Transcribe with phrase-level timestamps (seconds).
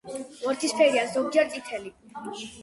[0.45, 1.93] ვარდისფერია, ზოგჯერ წითელი.